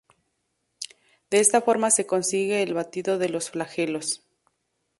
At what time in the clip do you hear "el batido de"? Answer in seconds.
2.63-3.29